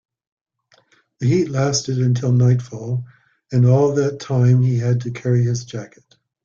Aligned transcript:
The 1.19 1.27
heat 1.27 1.49
lasted 1.51 1.99
until 1.99 2.31
nightfall, 2.31 3.05
and 3.51 3.67
all 3.67 3.93
that 3.93 4.19
time 4.19 4.63
he 4.63 4.79
had 4.79 5.01
to 5.01 5.11
carry 5.11 5.43
his 5.43 5.63
jacket. 5.63 6.15